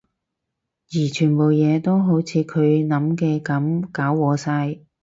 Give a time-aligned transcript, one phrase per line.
[0.89, 4.79] 而全部嘢都好似佢諗嘅噉搞禍晒